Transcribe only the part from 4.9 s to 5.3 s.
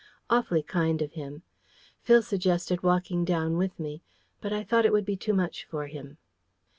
would be